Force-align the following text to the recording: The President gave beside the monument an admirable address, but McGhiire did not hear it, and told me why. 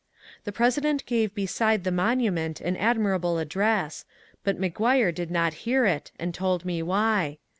The 0.45 0.51
President 0.51 1.05
gave 1.05 1.35
beside 1.35 1.83
the 1.83 1.91
monument 1.91 2.59
an 2.59 2.75
admirable 2.75 3.37
address, 3.37 4.03
but 4.43 4.59
McGhiire 4.59 5.13
did 5.13 5.29
not 5.29 5.53
hear 5.69 5.85
it, 5.85 6.11
and 6.17 6.33
told 6.33 6.65
me 6.65 6.81
why. 6.81 7.37